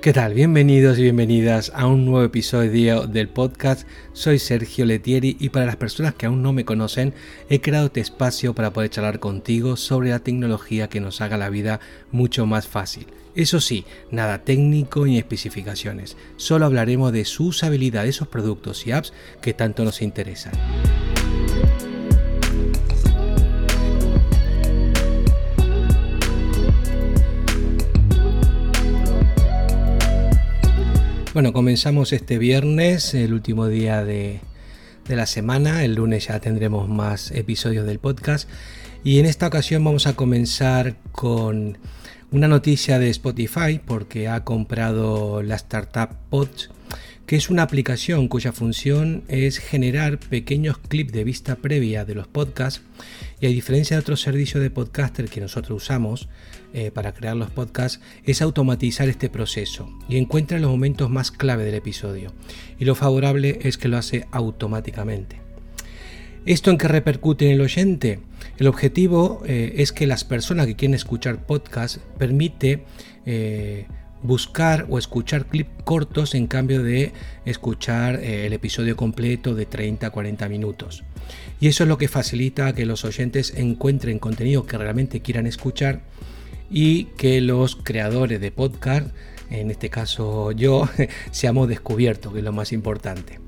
¿Qué 0.00 0.12
tal? 0.12 0.32
Bienvenidos 0.32 0.96
y 0.96 1.02
bienvenidas 1.02 1.72
a 1.74 1.88
un 1.88 2.04
nuevo 2.04 2.24
episodio 2.24 3.08
del 3.08 3.28
podcast. 3.28 3.84
Soy 4.12 4.38
Sergio 4.38 4.84
Letieri 4.84 5.36
y 5.40 5.48
para 5.48 5.66
las 5.66 5.74
personas 5.74 6.14
que 6.14 6.26
aún 6.26 6.40
no 6.40 6.52
me 6.52 6.64
conocen, 6.64 7.14
he 7.50 7.60
creado 7.60 7.86
este 7.86 8.02
espacio 8.02 8.54
para 8.54 8.72
poder 8.72 8.90
charlar 8.90 9.18
contigo 9.18 9.76
sobre 9.76 10.10
la 10.10 10.20
tecnología 10.20 10.88
que 10.88 11.00
nos 11.00 11.20
haga 11.20 11.36
la 11.36 11.50
vida 11.50 11.80
mucho 12.12 12.46
más 12.46 12.68
fácil. 12.68 13.08
Eso 13.34 13.60
sí, 13.60 13.86
nada 14.12 14.44
técnico 14.44 15.04
ni 15.04 15.18
especificaciones. 15.18 16.16
Solo 16.36 16.66
hablaremos 16.66 17.10
de 17.12 17.24
su 17.24 17.48
usabilidad 17.48 18.04
de 18.04 18.10
esos 18.10 18.28
productos 18.28 18.86
y 18.86 18.92
apps 18.92 19.12
que 19.42 19.52
tanto 19.52 19.84
nos 19.84 20.00
interesan. 20.00 20.52
Bueno, 31.34 31.52
comenzamos 31.52 32.14
este 32.14 32.38
viernes, 32.38 33.12
el 33.12 33.34
último 33.34 33.68
día 33.68 34.02
de, 34.02 34.40
la 35.08 35.26
semana. 35.26 35.84
El 35.84 35.94
lunes 35.94 36.28
ya 36.28 36.40
tendremos 36.40 36.88
más 36.88 37.32
episodios 37.32 37.86
del 37.86 37.98
podcast. 37.98 38.48
Y 39.04 39.18
en 39.18 39.26
esta 39.26 39.46
ocasión 39.46 39.84
vamos 39.84 40.06
a 40.06 40.16
comenzar 40.16 40.96
con 41.12 41.76
una 42.30 42.48
noticia 42.48 42.98
de 42.98 43.10
Spotify 43.10 43.78
porque 43.84 44.26
ha 44.26 44.42
comprado 44.44 45.42
la 45.42 45.56
startup 45.56 46.08
Pods 46.30 46.70
que 47.28 47.36
es 47.36 47.50
una 47.50 47.62
aplicación 47.62 48.26
cuya 48.26 48.52
función 48.52 49.22
es 49.28 49.58
generar 49.58 50.18
pequeños 50.18 50.78
clips 50.78 51.12
de 51.12 51.24
vista 51.24 51.56
previa 51.56 52.06
de 52.06 52.14
los 52.14 52.26
podcasts 52.26 52.80
y 53.38 53.44
a 53.44 53.50
diferencia 53.50 53.96
de 53.98 54.00
otros 54.00 54.22
servicios 54.22 54.62
de 54.62 54.70
podcaster 54.70 55.28
que 55.28 55.42
nosotros 55.42 55.84
usamos 55.84 56.30
eh, 56.72 56.90
para 56.90 57.12
crear 57.12 57.36
los 57.36 57.50
podcasts, 57.50 58.00
es 58.24 58.40
automatizar 58.40 59.10
este 59.10 59.28
proceso 59.28 59.92
y 60.08 60.16
encuentra 60.16 60.58
los 60.58 60.70
momentos 60.70 61.10
más 61.10 61.30
clave 61.30 61.66
del 61.66 61.74
episodio. 61.74 62.32
Y 62.78 62.86
lo 62.86 62.94
favorable 62.94 63.58
es 63.60 63.76
que 63.76 63.88
lo 63.88 63.98
hace 63.98 64.26
automáticamente. 64.32 65.42
¿Esto 66.46 66.70
en 66.70 66.78
qué 66.78 66.88
repercute 66.88 67.44
en 67.44 67.52
el 67.52 67.60
oyente? 67.60 68.20
El 68.56 68.68
objetivo 68.68 69.42
eh, 69.44 69.74
es 69.76 69.92
que 69.92 70.06
las 70.06 70.24
personas 70.24 70.66
que 70.66 70.76
quieren 70.76 70.94
escuchar 70.94 71.44
podcasts 71.44 72.00
permite 72.16 72.84
eh, 73.26 73.86
buscar 74.22 74.86
o 74.88 74.98
escuchar 74.98 75.46
clips 75.46 75.70
cortos 75.84 76.34
en 76.34 76.46
cambio 76.46 76.82
de 76.82 77.12
escuchar 77.44 78.16
eh, 78.16 78.46
el 78.46 78.52
episodio 78.52 78.96
completo 78.96 79.54
de 79.54 79.66
30 79.66 80.06
a 80.06 80.10
40 80.10 80.48
minutos. 80.48 81.04
Y 81.60 81.68
eso 81.68 81.84
es 81.84 81.88
lo 81.88 81.98
que 81.98 82.08
facilita 82.08 82.74
que 82.74 82.86
los 82.86 83.04
oyentes 83.04 83.54
encuentren 83.56 84.18
contenido 84.18 84.66
que 84.66 84.78
realmente 84.78 85.20
quieran 85.20 85.46
escuchar 85.46 86.00
y 86.70 87.04
que 87.16 87.40
los 87.40 87.76
creadores 87.76 88.40
de 88.40 88.50
podcast, 88.50 89.08
en 89.50 89.70
este 89.70 89.90
caso 89.90 90.52
yo, 90.52 90.88
seamos 91.30 91.68
descubiertos, 91.68 92.32
que 92.32 92.38
es 92.38 92.44
lo 92.44 92.52
más 92.52 92.72
importante. 92.72 93.40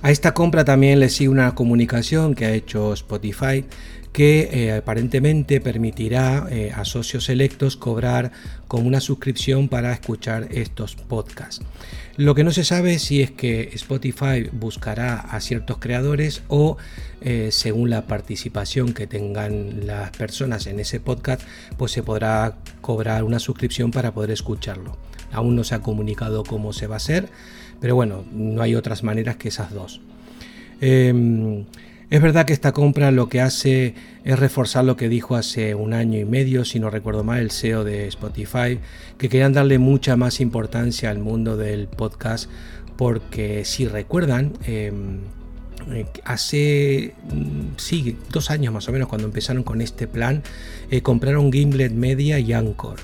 A 0.00 0.12
esta 0.12 0.32
compra 0.32 0.64
también 0.64 1.00
le 1.00 1.08
sigue 1.08 1.28
una 1.28 1.56
comunicación 1.56 2.34
que 2.36 2.44
ha 2.44 2.52
hecho 2.52 2.92
Spotify 2.92 3.64
que 4.12 4.48
eh, 4.52 4.72
aparentemente 4.72 5.60
permitirá 5.60 6.46
eh, 6.50 6.72
a 6.74 6.84
socios 6.84 7.24
selectos 7.24 7.76
cobrar 7.76 8.32
con 8.66 8.86
una 8.86 9.00
suscripción 9.00 9.68
para 9.68 9.92
escuchar 9.92 10.48
estos 10.50 10.96
podcasts. 10.96 11.64
Lo 12.16 12.34
que 12.34 12.42
no 12.42 12.50
se 12.50 12.64
sabe 12.64 12.94
es 12.94 13.02
si 13.02 13.22
es 13.22 13.30
que 13.30 13.70
Spotify 13.74 14.50
buscará 14.52 15.20
a 15.20 15.40
ciertos 15.40 15.78
creadores 15.78 16.42
o 16.48 16.76
eh, 17.20 17.50
según 17.52 17.90
la 17.90 18.06
participación 18.06 18.92
que 18.92 19.06
tengan 19.06 19.86
las 19.86 20.10
personas 20.10 20.66
en 20.66 20.80
ese 20.80 20.98
podcast, 20.98 21.42
pues 21.76 21.92
se 21.92 22.02
podrá 22.02 22.58
cobrar 22.80 23.22
una 23.22 23.38
suscripción 23.38 23.92
para 23.92 24.12
poder 24.12 24.32
escucharlo. 24.32 24.96
Aún 25.30 25.54
no 25.54 25.62
se 25.62 25.76
ha 25.76 25.80
comunicado 25.80 26.42
cómo 26.42 26.72
se 26.72 26.86
va 26.86 26.96
a 26.96 26.98
hacer, 26.98 27.28
pero 27.80 27.94
bueno, 27.94 28.24
no 28.32 28.62
hay 28.62 28.74
otras 28.74 29.02
maneras 29.02 29.36
que 29.36 29.48
esas 29.48 29.72
dos. 29.72 30.00
Em, 30.80 31.66
es 32.10 32.22
verdad 32.22 32.46
que 32.46 32.54
esta 32.54 32.72
compra 32.72 33.10
lo 33.10 33.28
que 33.28 33.40
hace 33.40 33.94
es 34.24 34.38
reforzar 34.38 34.84
lo 34.84 34.96
que 34.96 35.10
dijo 35.10 35.36
hace 35.36 35.74
un 35.74 35.92
año 35.92 36.18
y 36.18 36.24
medio, 36.24 36.64
si 36.64 36.80
no 36.80 36.88
recuerdo 36.88 37.22
mal, 37.22 37.40
el 37.40 37.50
CEO 37.50 37.84
de 37.84 38.06
Spotify, 38.08 38.78
que 39.18 39.28
querían 39.28 39.52
darle 39.52 39.78
mucha 39.78 40.16
más 40.16 40.40
importancia 40.40 41.10
al 41.10 41.18
mundo 41.18 41.58
del 41.58 41.86
podcast, 41.86 42.48
porque 42.96 43.66
si 43.66 43.86
recuerdan, 43.86 44.54
em, 44.64 45.18
eh, 45.92 46.06
hace 46.24 47.14
mm, 47.30 48.30
dos 48.32 48.50
años 48.50 48.72
más 48.72 48.88
o 48.88 48.92
menos 48.92 49.08
cuando 49.08 49.26
empezaron 49.26 49.62
con 49.62 49.82
este 49.82 50.06
plan, 50.06 50.42
eh, 50.90 51.02
compraron 51.02 51.52
Gimlet 51.52 51.92
Media 51.92 52.38
y 52.38 52.54
Anchor. 52.54 53.00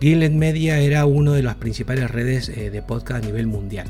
Gimlet 0.00 0.32
Media 0.32 0.80
era 0.80 1.06
una 1.06 1.32
de 1.32 1.42
las 1.42 1.54
principales 1.54 2.10
redes 2.10 2.48
eh, 2.48 2.70
de 2.70 2.82
podcast 2.82 3.22
a 3.22 3.26
nivel 3.26 3.46
mundial. 3.46 3.86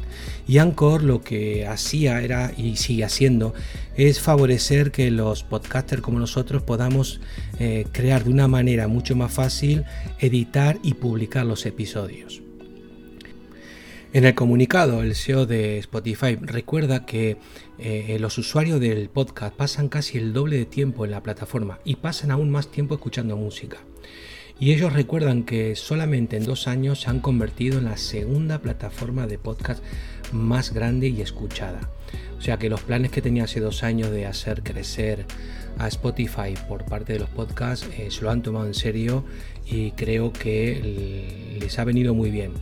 Y 0.46 0.58
Anchor 0.58 1.02
lo 1.02 1.22
que 1.22 1.66
hacía 1.66 2.20
era, 2.20 2.52
y 2.56 2.76
sigue 2.76 3.04
haciendo, 3.04 3.54
es 3.96 4.20
favorecer 4.20 4.90
que 4.90 5.10
los 5.10 5.42
podcasters 5.42 6.02
como 6.02 6.18
nosotros 6.18 6.62
podamos 6.62 7.20
eh, 7.58 7.86
crear 7.92 8.24
de 8.24 8.30
una 8.30 8.48
manera 8.48 8.86
mucho 8.86 9.16
más 9.16 9.32
fácil, 9.32 9.84
editar 10.20 10.78
y 10.82 10.94
publicar 10.94 11.46
los 11.46 11.64
episodios. 11.66 12.42
En 14.12 14.24
el 14.24 14.34
comunicado, 14.36 15.02
el 15.02 15.16
CEO 15.16 15.46
de 15.46 15.78
Spotify 15.78 16.36
recuerda 16.40 17.04
que 17.04 17.38
eh, 17.78 18.18
los 18.20 18.38
usuarios 18.38 18.78
del 18.78 19.08
podcast 19.08 19.56
pasan 19.56 19.88
casi 19.88 20.18
el 20.18 20.32
doble 20.32 20.58
de 20.58 20.66
tiempo 20.66 21.04
en 21.04 21.10
la 21.10 21.22
plataforma 21.22 21.80
y 21.84 21.96
pasan 21.96 22.30
aún 22.30 22.50
más 22.50 22.70
tiempo 22.70 22.94
escuchando 22.94 23.36
música 23.36 23.78
y 24.60 24.72
ellos 24.72 24.92
recuerdan 24.92 25.42
que 25.42 25.74
solamente 25.76 26.36
en 26.36 26.44
dos 26.44 26.68
años 26.68 27.00
se 27.00 27.10
han 27.10 27.20
convertido 27.20 27.78
en 27.78 27.84
la 27.84 27.96
segunda 27.96 28.60
plataforma 28.60 29.26
de 29.26 29.38
podcast 29.38 29.82
más 30.32 30.72
grande 30.72 31.08
y 31.08 31.20
escuchada. 31.20 31.80
O 32.38 32.40
sea 32.40 32.58
que 32.58 32.68
los 32.68 32.82
planes 32.82 33.10
que 33.10 33.22
tenía 33.22 33.44
hace 33.44 33.60
dos 33.60 33.82
años 33.82 34.10
de 34.10 34.26
hacer 34.26 34.62
crecer 34.62 35.26
a 35.78 35.88
Spotify 35.88 36.54
por 36.68 36.84
parte 36.84 37.14
de 37.14 37.20
los 37.20 37.28
podcasts 37.30 37.88
eh, 37.98 38.10
se 38.10 38.22
lo 38.22 38.30
han 38.30 38.42
tomado 38.42 38.66
en 38.66 38.74
serio 38.74 39.24
y 39.66 39.92
creo 39.92 40.32
que 40.32 41.56
les 41.58 41.78
ha 41.78 41.84
venido 41.84 42.14
muy 42.14 42.30
bien. 42.30 42.52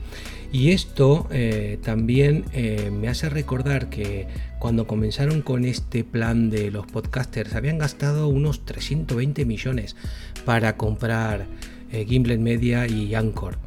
Y 0.53 0.73
esto 0.73 1.29
eh, 1.31 1.79
también 1.83 2.45
eh, 2.53 2.91
me 2.93 3.09
hace 3.09 3.31
recordar 3.31 3.89
que 3.89 4.27
cuando 4.59 4.87
comenzaron 4.87 5.41
con 5.41 5.65
este 5.65 6.05
plan 6.05 6.51
de 6.51 6.71
los 6.71 6.87
podcasters 6.87 7.55
habían 7.55 7.79
gastado 7.79 8.29
unos 8.29 8.65
320 8.67 9.47
millones 9.47 9.97
para 10.45 10.77
comprar 10.77 11.47
eh, 11.93 12.05
Gimlet 12.09 12.41
Media 12.41 12.87
y 12.87 13.15
Anchor. 13.15 13.59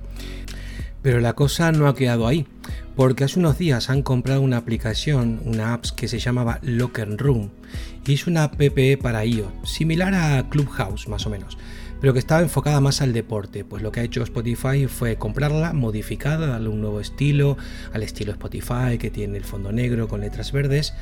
Pero 1.02 1.20
la 1.20 1.34
cosa 1.34 1.72
no 1.72 1.88
ha 1.88 1.96
quedado 1.96 2.26
ahí, 2.26 2.48
porque 2.96 3.24
hace 3.24 3.40
unos 3.40 3.58
días 3.58 3.90
han 3.90 4.02
comprado 4.02 4.42
una 4.42 4.58
aplicación, 4.58 5.40
una 5.46 5.74
app 5.74 5.86
que 5.96 6.08
se 6.08 6.18
llamaba 6.18 6.60
Locker 6.64 7.18
Room, 7.18 7.52
y 8.06 8.14
es 8.14 8.26
una 8.26 8.46
app 8.46 8.62
para 9.02 9.26
iOS, 9.26 9.52
similar 9.64 10.16
a 10.16 10.50
Clubhouse 10.50 11.08
más 11.08 11.28
o 11.28 11.30
menos, 11.30 11.58
pero 12.02 12.14
que 12.14 12.20
estaba 12.20 12.42
enfocada 12.42 12.82
más 12.82 13.02
al 13.02 13.14
deporte. 13.14 13.64
Pues 13.64 13.84
lo 13.84 13.92
que 13.92 14.00
ha 14.00 14.04
hecho 14.04 14.24
Spotify 14.24 14.88
fue 14.88 15.18
comprarla, 15.18 15.74
modificada, 15.74 16.48
darle 16.48 16.70
un 16.70 16.82
nuevo 16.82 17.00
estilo, 17.00 17.58
al 17.94 18.04
estilo 18.04 18.32
Spotify, 18.32 18.98
que 19.00 19.12
tiene 19.12 19.38
el 19.38 19.44
fondo 19.44 19.72
negro 19.72 20.08
con 20.08 20.22
letras 20.22 20.52
verdes, 20.52 20.94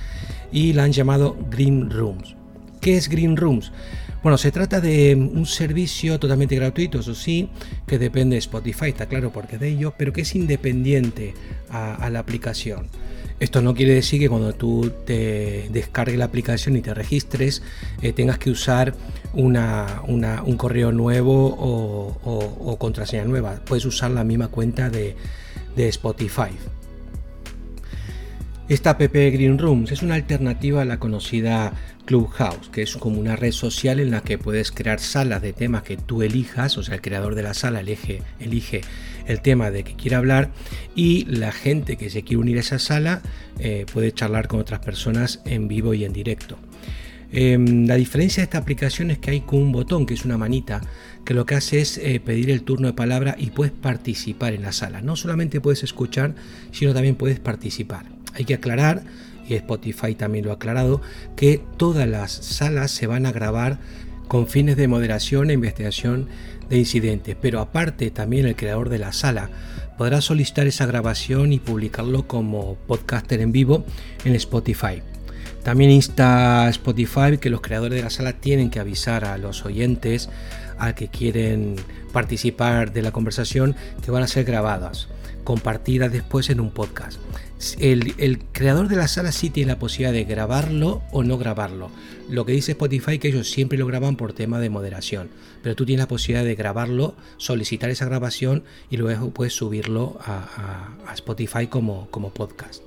y 0.52 0.74
la 0.74 0.84
han 0.84 0.92
llamado 0.92 1.38
Green 1.50 1.90
Rooms. 1.90 2.36
¿Qué 2.84 2.98
es 2.98 3.08
Green 3.08 3.38
Rooms? 3.38 3.72
Bueno, 4.24 4.38
se 4.38 4.52
trata 4.52 4.82
de 4.82 5.16
un 5.16 5.46
servicio 5.46 6.20
totalmente 6.20 6.58
gratuito, 6.58 7.00
eso 7.00 7.16
sí, 7.16 7.48
que 7.88 7.98
depende 7.98 8.36
de 8.36 8.40
Spotify, 8.40 8.90
está 8.90 9.06
claro 9.06 9.32
porque 9.32 9.56
es 9.56 9.62
de 9.62 9.70
ellos, 9.70 9.94
pero 9.98 10.12
que 10.12 10.20
es 10.20 10.36
independiente 10.36 11.34
a, 11.70 12.10
la 12.10 12.20
aplicación. 12.20 12.88
Esto 13.40 13.62
no 13.62 13.74
quiere 13.74 13.94
decir 13.94 14.20
que 14.20 14.28
cuando 14.28 14.52
tú 14.52 14.92
te 15.06 15.70
descargues 15.72 16.20
la 16.20 16.26
aplicación 16.26 16.76
y 16.76 16.82
te 16.82 16.94
registres 16.94 17.64
eh, 18.02 18.12
tengas 18.12 18.38
que 18.38 18.50
usar 18.50 18.94
una, 19.32 20.02
un 20.06 20.58
correo 20.58 20.92
nuevo 20.92 21.56
o, 22.22 22.78
contraseña 22.78 23.24
nueva. 23.24 23.62
Puedes 23.66 23.86
usar 23.86 24.12
la 24.12 24.26
misma 24.26 24.50
cuenta 24.50 24.90
de 24.90 25.16
Spotify. 25.78 26.52
Esta 28.70 28.92
app 28.92 29.02
Green 29.02 29.60
Rooms 29.60 29.92
es 29.92 30.04
una 30.04 30.16
alternativa 30.16 30.82
a 30.82 30.86
la 30.86 30.98
conocida 30.98 31.74
Clubhouse, 32.06 32.70
que 32.70 32.82
es 32.82 32.96
como 32.96 33.20
una 33.20 33.36
red 33.36 33.52
social 33.52 34.00
en 34.00 34.10
la 34.10 34.22
que 34.22 34.38
puedes 34.38 34.72
crear 34.72 35.02
salas 35.02 35.42
de 35.42 35.52
temas 35.52 35.84
que 35.84 35.98
tú 35.98 36.24
elijas, 36.24 36.78
o 36.78 36.84
sea, 36.84 36.96
el 36.96 37.02
creador 37.02 37.36
de 37.36 37.44
la 37.44 37.54
sala 37.54 37.82
elige, 37.82 38.82
el 39.28 39.42
tema 39.42 39.70
de 39.70 39.84
que 39.84 39.96
quiera 39.96 40.18
hablar 40.18 40.50
y 40.96 41.26
la 41.26 41.52
gente 41.52 41.98
que 41.98 42.10
se 42.10 42.24
quiere 42.24 42.38
unir 42.38 42.56
a 42.56 42.62
esa 42.62 42.80
sala 42.80 43.22
eh, 43.60 43.86
puede 43.92 44.14
charlar 44.14 44.48
con 44.48 44.62
otras 44.62 44.80
personas 44.80 45.42
en 45.44 45.68
vivo 45.68 45.94
y 45.94 46.06
en 46.06 46.14
directo. 46.14 46.58
Em, 47.34 47.86
la 47.86 47.96
diferencia 47.96 48.42
de 48.42 48.46
esta 48.46 48.60
aplicación 48.60 49.12
es 49.12 49.18
que 49.18 49.32
hay 49.32 49.42
con 49.42 49.60
un 49.60 49.72
botón, 49.74 50.06
que 50.06 50.14
es 50.14 50.24
una 50.24 50.38
manita, 50.38 50.80
que 51.26 51.34
lo 51.34 51.46
que 51.46 51.56
hace 51.56 51.82
es 51.82 51.98
eh, 51.98 52.22
pedir 52.24 52.50
el 52.50 52.64
turno 52.64 52.88
de 52.88 52.94
palabra 52.94 53.36
y 53.38 53.48
puedes 53.48 53.74
participar 53.74 54.54
en 54.54 54.62
la 54.62 54.72
sala. 54.72 55.02
No 55.02 55.18
solamente 55.18 55.60
puedes 55.60 55.84
escuchar, 55.84 56.36
sino 56.72 56.94
también 56.94 57.16
puedes 57.16 57.42
participar. 57.42 58.23
Hay 58.34 58.46
que 58.46 58.56
aclarar, 58.56 59.04
y 59.48 59.56
Spotify 59.56 60.16
también 60.16 60.46
lo 60.46 60.52
ha 60.52 60.56
aclarado, 60.56 61.02
que 61.36 61.62
todas 61.78 62.08
las 62.08 62.32
salas 62.32 62.92
se 62.92 63.08
van 63.08 63.26
a 63.26 63.32
grabar 63.32 63.80
con 64.28 64.48
fines 64.48 64.78
de 64.78 64.88
moderación 64.88 65.50
e 65.50 65.54
investigación 65.54 66.28
de 66.70 66.78
incidentes. 66.78 67.36
Pero 67.40 67.60
aparte 67.60 68.10
también 68.12 68.46
el 68.46 68.56
creador 68.56 68.90
de 68.90 69.00
la 69.00 69.14
sala 69.14 69.50
podrá 69.98 70.22
solicitar 70.22 70.66
esa 70.68 70.86
grabación 70.86 71.54
y 71.54 71.60
publicarlo 71.60 72.28
como 72.28 72.76
podcaster 72.88 73.42
en 73.42 73.52
vivo 73.52 73.86
en 74.26 74.36
Spotify. 74.36 75.02
También 75.64 75.92
insta 75.92 76.68
Spotify 76.70 77.38
que 77.40 77.50
los 77.50 77.62
creadores 77.62 77.96
de 77.96 78.04
la 78.04 78.10
sala 78.10 78.34
tienen 78.34 78.70
que 78.70 78.80
avisar 78.80 79.24
a 79.24 79.38
los 79.38 79.66
oyentes 79.66 80.30
a 80.78 80.94
que 80.94 81.08
quieren 81.08 81.76
participar 82.12 82.92
de 82.92 83.02
la 83.02 83.12
conversación 83.12 83.76
que 84.04 84.12
van 84.12 84.24
a 84.24 84.28
ser 84.28 84.44
grabadas, 84.44 85.08
compartidas 85.44 86.12
después 86.12 86.50
en 86.50 86.60
un 86.60 86.72
podcast. 86.72 87.20
El, 87.80 88.40
creador 88.52 88.90
de 88.90 88.98
la 88.98 89.08
sala 89.08 89.32
sí 89.32 89.50
tiene 89.50 89.72
la 89.72 89.80
posibilidad 89.80 90.12
de 90.12 90.26
grabarlo 90.26 91.02
o 91.12 91.24
no 91.24 91.38
grabarlo. 91.38 91.90
Lo 92.30 92.46
que 92.46 92.52
dice 92.52 92.74
Spotify 92.74 93.20
que 93.20 93.30
ellos 93.30 93.50
siempre 93.50 93.78
lo 93.78 93.88
graban 93.88 94.18
por 94.18 94.34
tema 94.34 94.60
de 94.60 94.70
moderación, 94.70 95.30
pero 95.62 95.76
tú 95.76 95.86
tienes 95.86 96.04
la 96.04 96.08
posibilidad 96.08 96.46
de 96.46 96.56
grabarlo, 96.56 97.16
solicitar 97.38 97.90
esa 97.90 98.06
grabación 98.06 98.64
y 98.90 98.98
luego 98.98 99.32
puedes 99.32 99.54
subirlo 99.54 100.18
a, 100.26 100.90
Spotify 101.14 101.68
como, 101.68 102.08
como 102.10 102.34
podcast. 102.34 102.84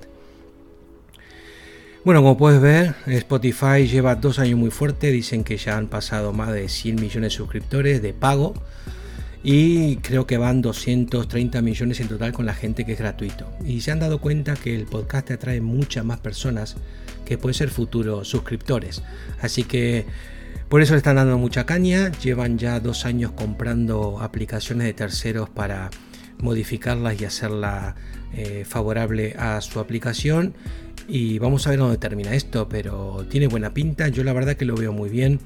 Bueno, 2.03 2.21
como 2.21 2.37
puedes 2.37 2.61
ver, 2.61 2.95
Spotify 3.07 3.87
lleva 3.87 4.15
dos 4.15 4.39
años 4.39 4.57
muy 4.57 4.69
fuerte. 4.69 5.11
Dicen 5.11 5.43
que 5.43 5.57
ya 5.57 5.75
han 5.75 5.87
pasado 5.87 6.31
más 6.31 6.53
de 6.53 6.69
100 6.69 6.95
millones 6.95 7.33
de 7.33 7.37
suscriptores 7.37 8.01
de 8.01 8.13
pago. 8.13 8.53
Y 9.49 9.95
creo 10.01 10.27
que 10.27 10.37
van 10.37 10.61
230 10.61 11.61
millones 11.61 12.01
en 12.01 12.09
total 12.09 12.33
con 12.33 12.45
la 12.45 12.53
gente 12.53 12.85
que 12.85 12.91
es 12.91 12.99
gratuito. 12.99 13.49
Y 13.65 13.79
se 13.79 13.91
han 13.91 13.99
dado 14.01 14.19
cuenta 14.19 14.55
que 14.55 14.75
el 14.75 14.83
podcast 14.83 15.31
atrae 15.31 15.61
muchas 15.61 16.03
más 16.03 16.19
personas 16.19 16.75
que 17.23 17.37
pueden 17.37 17.53
ser 17.53 17.69
futuros 17.69 18.27
suscriptores. 18.27 19.03
Así 19.39 19.63
que 19.63 20.05
por 20.67 20.81
eso 20.81 20.95
le 20.95 20.97
están 20.97 21.15
dando 21.15 21.37
mucha 21.37 21.65
caña. 21.65 22.11
Llevan 22.11 22.57
ya 22.57 22.81
dos 22.81 23.05
años 23.05 23.31
comprando 23.31 24.19
aplicaciones 24.19 24.85
de 24.85 24.93
terceros 24.93 25.47
para 25.49 25.91
modificarlas 26.39 27.21
y 27.21 27.23
hacerla 27.23 27.95
eh, 28.33 28.65
favorable 28.67 29.33
a 29.39 29.61
su 29.61 29.79
aplicación 29.79 30.55
y 31.07 31.39
vamos 31.39 31.65
a 31.65 31.69
ver 31.69 31.79
dónde 31.79 31.97
termina 31.97 32.33
esto, 32.33 32.67
pero 32.67 33.25
tiene 33.29 33.47
buena 33.47 33.73
pinta, 33.73 34.09
yo 34.09 34.25
la 34.25 34.33
verdad 34.33 34.57
que 34.57 34.65
lo 34.65 34.75
veo 34.75 34.91
muy 34.91 35.09
bien, 35.09 35.39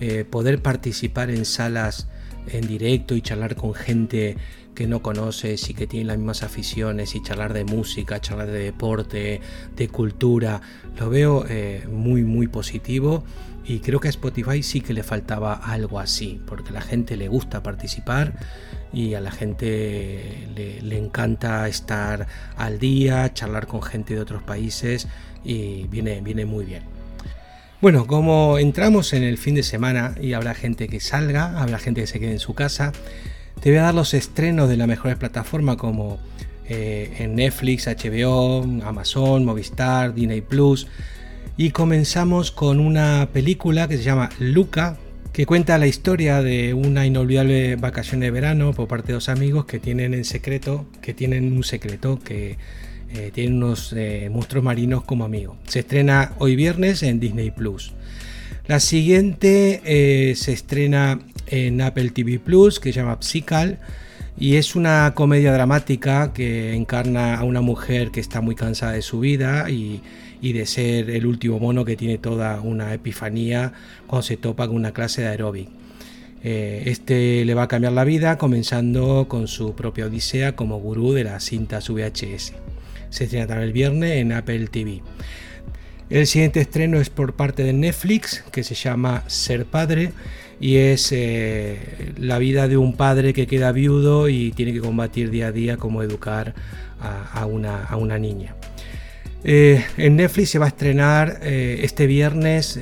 eh, 0.00 0.24
poder 0.28 0.60
participar 0.60 1.30
en 1.30 1.44
salas 1.44 2.08
en 2.48 2.66
directo 2.66 3.14
y 3.14 3.22
charlar 3.22 3.56
con 3.56 3.74
gente 3.74 4.36
que 4.74 4.86
no 4.86 5.02
conoces 5.02 5.70
y 5.70 5.74
que 5.74 5.86
tiene 5.86 6.06
las 6.06 6.18
mismas 6.18 6.42
aficiones 6.42 7.14
y 7.14 7.22
charlar 7.22 7.52
de 7.52 7.64
música, 7.64 8.20
charlar 8.20 8.50
de 8.50 8.64
deporte, 8.64 9.40
de 9.76 9.88
cultura, 9.88 10.60
lo 10.98 11.10
veo 11.10 11.44
eh, 11.48 11.86
muy 11.90 12.24
muy 12.24 12.48
positivo 12.48 13.24
y 13.66 13.78
creo 13.78 13.98
que 13.98 14.08
a 14.08 14.10
Spotify 14.10 14.62
sí 14.62 14.80
que 14.80 14.92
le 14.92 15.02
faltaba 15.02 15.54
algo 15.54 15.98
así, 15.98 16.40
porque 16.46 16.70
a 16.70 16.72
la 16.72 16.82
gente 16.82 17.16
le 17.16 17.28
gusta 17.28 17.62
participar 17.62 18.34
y 18.92 19.14
a 19.14 19.20
la 19.20 19.30
gente 19.30 20.48
le, 20.54 20.98
encanta 20.98 21.66
estar 21.66 22.26
al 22.56 22.78
día, 22.78 23.32
charlar 23.32 23.66
con 23.66 23.82
gente 23.82 24.14
de 24.14 24.20
otros 24.20 24.42
países 24.42 25.08
y 25.44 25.86
viene, 25.88 26.20
viene 26.20 26.44
muy 26.44 26.66
bien. 26.66 26.82
Bueno, 27.84 28.06
como 28.06 28.58
entramos 28.58 29.12
en 29.12 29.22
el 29.22 29.36
fin 29.36 29.56
de 29.56 29.62
semana 29.62 30.14
y 30.18 30.32
habrá 30.32 30.54
gente 30.54 30.88
que 30.88 31.00
salga, 31.00 31.60
habrá 31.60 31.78
gente 31.78 32.00
que 32.00 32.06
se 32.06 32.18
quede 32.18 32.30
en 32.30 32.38
su 32.38 32.54
casa, 32.54 32.92
te 33.60 33.68
voy 33.68 33.78
a 33.78 33.82
dar 33.82 33.94
los 33.94 34.14
estrenos 34.14 34.70
de 34.70 34.78
las 34.78 34.88
mejores 34.88 35.18
plataformas 35.18 35.76
como 35.76 36.18
eh, 36.66 37.12
en 37.18 37.34
Netflix, 37.34 37.86
HBO, 37.86 38.62
Amazon, 38.86 39.44
Movistar, 39.44 40.14
Disney 40.14 40.40
Plus. 40.40 40.86
Y 41.58 41.72
comenzamos 41.72 42.52
con 42.52 42.80
una 42.80 43.28
película 43.34 43.86
que 43.86 43.98
se 43.98 44.02
llama 44.02 44.30
Luca, 44.38 44.96
que 45.34 45.44
cuenta 45.44 45.76
la 45.76 45.86
historia 45.86 46.40
de 46.40 46.72
una 46.72 47.04
inolvidable 47.04 47.76
vacación 47.76 48.20
de 48.20 48.30
verano 48.30 48.72
por 48.72 48.88
parte 48.88 49.08
de 49.08 49.12
dos 49.12 49.28
amigos 49.28 49.66
que 49.66 49.78
tienen 49.78 50.14
en 50.14 50.24
secreto, 50.24 50.86
que 51.02 51.12
tienen 51.12 51.52
un 51.52 51.64
secreto, 51.64 52.18
que 52.18 52.56
eh, 53.14 53.30
tienen 53.32 53.62
unos 53.62 53.92
eh, 53.96 54.28
monstruos 54.28 54.64
marinos 54.64 55.04
como 55.04 55.24
amigos. 55.24 55.56
Se 55.68 55.80
estrena 55.80 56.32
hoy 56.38 56.56
viernes 56.56 57.04
en 57.04 57.20
Disney 57.20 57.52
Plus. 57.52 57.92
La 58.66 58.80
siguiente 58.80 59.80
eh, 59.84 60.34
se 60.34 60.52
estrena 60.52 61.20
en 61.46 61.80
Apple 61.80 62.10
TV 62.10 62.40
Plus, 62.40 62.80
que 62.80 62.92
se 62.92 62.98
llama 63.00 63.18
Psychal. 63.20 63.78
Y 64.36 64.56
es 64.56 64.74
una 64.74 65.12
comedia 65.14 65.52
dramática 65.52 66.32
que 66.32 66.74
encarna 66.74 67.36
a 67.36 67.44
una 67.44 67.60
mujer 67.60 68.10
que 68.10 68.18
está 68.18 68.40
muy 68.40 68.56
cansada 68.56 68.92
de 68.92 69.02
su 69.02 69.20
vida 69.20 69.70
y, 69.70 70.00
y 70.40 70.52
de 70.52 70.66
ser 70.66 71.08
el 71.10 71.24
último 71.24 71.60
mono 71.60 71.84
que 71.84 71.96
tiene 71.96 72.18
toda 72.18 72.60
una 72.62 72.94
epifanía 72.94 73.74
cuando 74.08 74.24
se 74.24 74.36
topa 74.36 74.66
con 74.66 74.74
una 74.74 74.90
clase 74.90 75.22
de 75.22 75.28
aeróbic. 75.28 75.68
Este 76.42 77.44
le 77.44 77.54
va 77.54 77.62
a 77.62 77.68
cambiar 77.68 77.92
la 77.92 78.04
vida 78.04 78.36
comenzando 78.38 79.28
con 79.28 79.46
su 79.46 79.74
propia 79.74 80.06
odisea 80.06 80.56
como 80.56 80.78
gurú 80.78 81.12
de 81.12 81.24
las 81.24 81.44
cintas 81.44 81.88
VHS. 81.88 82.52
Se 83.10 83.24
estrena 83.24 83.46
también 83.46 83.68
el 83.68 83.72
viernes 83.72 84.12
en 84.12 84.32
Apple 84.32 84.66
TV. 84.68 85.02
El 86.10 86.26
siguiente 86.26 86.60
estreno 86.60 87.00
es 87.00 87.08
por 87.08 87.34
parte 87.34 87.64
de 87.64 87.72
Netflix 87.72 88.44
que 88.52 88.62
se 88.62 88.74
llama 88.74 89.24
Ser 89.26 89.64
Padre 89.64 90.12
y 90.60 90.76
es 90.76 91.10
eh, 91.12 92.12
la 92.18 92.38
vida 92.38 92.68
de 92.68 92.76
un 92.76 92.94
padre 92.96 93.32
que 93.32 93.46
queda 93.46 93.72
viudo 93.72 94.28
y 94.28 94.52
tiene 94.52 94.72
que 94.72 94.80
combatir 94.80 95.30
día 95.30 95.48
a 95.48 95.52
día 95.52 95.76
cómo 95.76 96.02
educar 96.02 96.54
a, 97.00 97.44
una, 97.46 98.18
niña. 98.18 98.54
Eh, 99.42 99.84
en 99.98 100.16
Netflix 100.16 100.50
se 100.50 100.58
va 100.58 100.66
a 100.66 100.68
estrenar 100.68 101.40
eh, 101.42 101.80
este 101.82 102.06
viernes 102.06 102.78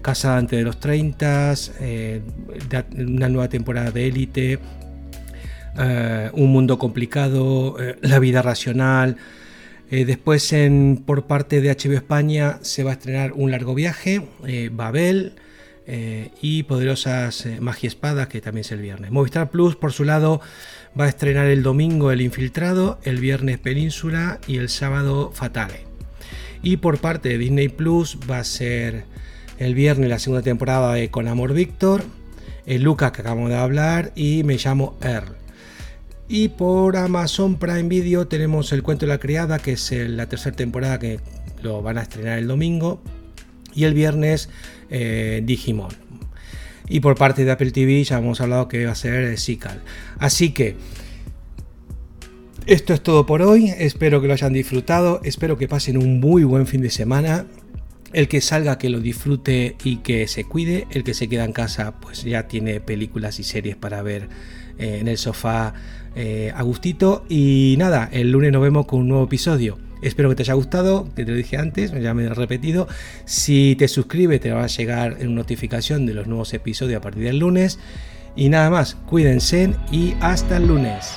Casa 0.00 0.38
antes 0.38 0.58
de 0.58 0.64
los 0.64 0.80
30, 0.80 1.54
una 2.96 3.28
nueva 3.28 3.48
temporada 3.48 3.90
de 3.90 4.06
Élite, 4.06 4.58
Un 5.76 6.52
mundo 6.52 6.78
complicado, 6.78 7.76
La 8.00 8.18
vida 8.18 8.42
racional. 8.42 9.16
después 9.90 10.52
en, 10.52 11.02
por 11.04 11.26
parte 11.26 11.60
de 11.60 11.70
HBO 11.70 11.94
España 11.94 12.58
se 12.62 12.84
va 12.84 12.90
a 12.90 12.94
estrenar 12.94 13.32
Un 13.32 13.50
largo 13.50 13.74
viaje, 13.74 14.26
Babel, 14.72 15.34
y 16.40 16.62
Poderosas 16.62 17.46
Magia 17.60 17.88
Espadas, 17.88 18.28
que 18.28 18.40
también 18.40 18.62
es 18.62 18.72
el 18.72 18.80
viernes. 18.80 19.10
Movistar 19.10 19.50
Plus, 19.50 19.76
por 19.76 19.92
su 19.92 20.04
lado, 20.04 20.40
Va 20.98 21.06
a 21.06 21.08
estrenar 21.08 21.46
el 21.46 21.64
domingo 21.64 22.12
El 22.12 22.20
Infiltrado, 22.20 23.00
el 23.02 23.18
viernes 23.18 23.58
Península 23.58 24.38
y 24.46 24.58
el 24.58 24.68
sábado 24.68 25.32
Fatale. 25.34 25.80
Y 26.62 26.76
por 26.76 26.98
parte 26.98 27.30
de 27.30 27.38
Disney 27.38 27.68
Plus 27.68 28.16
va 28.30 28.38
a 28.38 28.44
ser 28.44 29.04
el 29.58 29.74
viernes 29.74 30.08
la 30.08 30.20
segunda 30.20 30.42
temporada 30.42 30.94
de 30.94 31.10
Con 31.10 31.26
Amor 31.26 31.52
Víctor, 31.52 32.04
el 32.64 32.82
Lucas 32.82 33.10
que 33.10 33.22
acabamos 33.22 33.50
de 33.50 33.56
hablar 33.56 34.12
y 34.14 34.44
me 34.44 34.56
llamo 34.56 34.96
Earl. 35.02 35.43
Y 36.36 36.48
por 36.48 36.96
Amazon 36.96 37.60
Prime 37.60 37.84
Video 37.84 38.26
tenemos 38.26 38.72
El 38.72 38.82
Cuento 38.82 39.06
de 39.06 39.12
la 39.12 39.18
Criada, 39.18 39.60
que 39.60 39.74
es 39.74 39.92
la 39.92 40.28
tercera 40.28 40.56
temporada 40.56 40.98
que 40.98 41.20
lo 41.62 41.80
van 41.80 41.96
a 41.96 42.02
estrenar 42.02 42.40
el 42.40 42.48
domingo. 42.48 43.00
Y 43.72 43.84
el 43.84 43.94
viernes 43.94 44.48
eh, 44.90 45.42
Digimon. 45.44 45.92
Y 46.88 46.98
por 46.98 47.14
parte 47.14 47.44
de 47.44 47.52
Apple 47.52 47.70
TV 47.70 48.02
ya 48.02 48.18
hemos 48.18 48.40
hablado 48.40 48.66
que 48.66 48.84
va 48.84 48.90
a 48.90 48.96
ser 48.96 49.38
Sical. 49.38 49.80
Así 50.18 50.50
que 50.50 50.74
esto 52.66 52.94
es 52.94 53.00
todo 53.00 53.26
por 53.26 53.40
hoy. 53.40 53.70
Espero 53.78 54.20
que 54.20 54.26
lo 54.26 54.32
hayan 54.32 54.52
disfrutado. 54.52 55.20
Espero 55.22 55.56
que 55.56 55.68
pasen 55.68 55.96
un 55.96 56.18
muy 56.18 56.42
buen 56.42 56.66
fin 56.66 56.80
de 56.80 56.90
semana. 56.90 57.46
El 58.12 58.26
que 58.26 58.40
salga, 58.40 58.76
que 58.76 58.90
lo 58.90 58.98
disfrute 58.98 59.76
y 59.84 59.98
que 59.98 60.26
se 60.26 60.42
cuide. 60.42 60.88
El 60.90 61.04
que 61.04 61.14
se 61.14 61.28
queda 61.28 61.44
en 61.44 61.52
casa, 61.52 62.00
pues 62.00 62.24
ya 62.24 62.48
tiene 62.48 62.80
películas 62.80 63.38
y 63.38 63.44
series 63.44 63.76
para 63.76 64.02
ver 64.02 64.28
eh, 64.78 64.98
en 65.00 65.08
el 65.08 65.18
sofá 65.18 65.74
eh, 66.14 66.52
a 66.54 66.62
gustito. 66.62 67.24
Y 67.28 67.76
nada, 67.78 68.08
el 68.12 68.30
lunes 68.30 68.52
nos 68.52 68.62
vemos 68.62 68.86
con 68.86 69.00
un 69.00 69.08
nuevo 69.08 69.24
episodio. 69.24 69.78
Espero 70.02 70.28
que 70.28 70.34
te 70.34 70.42
haya 70.42 70.54
gustado, 70.54 71.08
que 71.16 71.24
te 71.24 71.30
lo 71.30 71.36
dije 71.36 71.56
antes, 71.56 71.92
ya 71.92 72.12
me 72.12 72.24
he 72.24 72.28
repetido. 72.28 72.86
Si 73.24 73.74
te 73.76 73.88
suscribes 73.88 74.40
te 74.40 74.52
va 74.52 74.64
a 74.64 74.66
llegar 74.66 75.16
una 75.22 75.36
notificación 75.36 76.04
de 76.04 76.14
los 76.14 76.26
nuevos 76.26 76.52
episodios 76.52 76.98
a 76.98 77.00
partir 77.00 77.24
del 77.24 77.38
lunes. 77.38 77.78
Y 78.36 78.48
nada 78.48 78.68
más, 78.68 78.96
cuídense 79.06 79.70
y 79.90 80.14
hasta 80.20 80.58
el 80.58 80.66
lunes. 80.66 81.16